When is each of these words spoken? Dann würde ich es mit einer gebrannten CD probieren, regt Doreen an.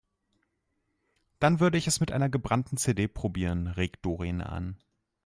Dann 1.37 1.59
würde 1.59 1.77
ich 1.77 1.85
es 1.85 1.99
mit 1.99 2.11
einer 2.11 2.27
gebrannten 2.27 2.75
CD 2.75 3.07
probieren, 3.07 3.67
regt 3.67 4.03
Doreen 4.03 4.41
an. 4.41 4.79